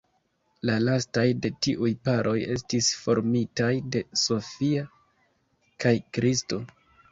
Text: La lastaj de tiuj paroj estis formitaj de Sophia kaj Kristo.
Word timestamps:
La 0.69 0.77
lastaj 0.85 1.25
de 1.43 1.51
tiuj 1.65 1.91
paroj 2.09 2.33
estis 2.55 2.89
formitaj 3.03 3.69
de 3.97 4.03
Sophia 4.25 4.89
kaj 5.87 5.95
Kristo. 6.19 6.63